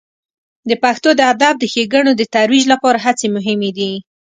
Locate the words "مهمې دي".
3.35-3.91